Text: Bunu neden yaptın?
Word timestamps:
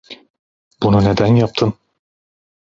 Bunu 0.83 1.03
neden 1.05 1.35
yaptın? 1.35 1.73